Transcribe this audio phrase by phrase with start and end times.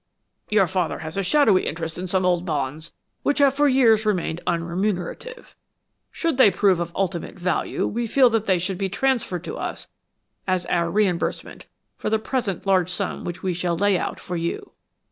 [0.49, 4.39] Your father has a shadowy interest in some old bonds which have for years been
[4.47, 5.55] unremunerative.
[6.09, 9.89] Should they prove of ultimate value, we feel that they should be transferred to us
[10.47, 11.67] as our reimbursement
[11.97, 14.71] for the present large sum which we shall lay out for you."